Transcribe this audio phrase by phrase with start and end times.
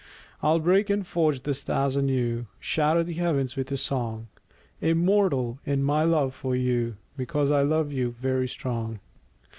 [0.41, 4.29] I'll break and forge the stars anew, Shatter the heavens with a song;
[4.81, 8.99] Immortal in my love for you, Because I love you, very strong.